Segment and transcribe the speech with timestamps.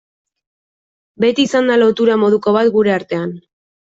[1.25, 3.37] Beti izan da lotura moduko bat gure artean.